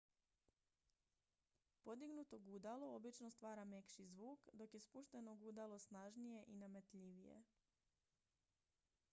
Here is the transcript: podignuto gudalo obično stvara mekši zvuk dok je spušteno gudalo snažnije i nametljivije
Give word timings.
podignuto 1.83 2.39
gudalo 2.39 2.89
obično 2.95 3.31
stvara 3.35 3.65
mekši 3.73 4.05
zvuk 4.15 4.49
dok 4.53 4.73
je 4.73 4.79
spušteno 4.81 5.35
gudalo 5.35 5.79
snažnije 5.79 6.43
i 6.47 6.53
nametljivije 6.55 7.43